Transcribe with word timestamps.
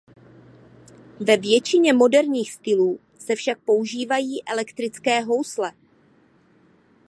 Ve 1.19 1.37
většině 1.37 1.93
moderních 1.93 2.51
stylů 2.53 2.99
se 3.19 3.35
však 3.35 3.59
používají 3.59 4.43
elektrické 4.47 5.21
housle. 5.21 5.73